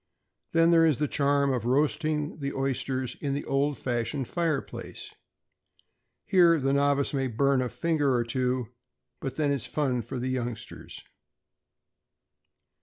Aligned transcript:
Then 0.53 0.71
there 0.71 0.83
is 0.83 0.97
the 0.97 1.07
charm 1.07 1.53
of 1.53 1.65
roasting 1.67 2.39
the 2.39 2.53
oysters 2.55 3.15
in 3.21 3.35
the 3.35 3.45
old 3.45 3.77
fashioned 3.77 4.27
fire 4.27 4.59
place. 4.59 5.13
Here 6.25 6.59
the 6.59 6.73
novice 6.73 7.13
may 7.13 7.27
burn 7.27 7.61
a 7.61 7.69
finger 7.69 8.11
or 8.15 8.23
two, 8.23 8.69
but 9.19 9.35
then 9.35 9.51
it's 9.51 9.67
fun 9.67 10.01
for 10.01 10.17
the 10.17 10.29
youngsters. 10.29 11.03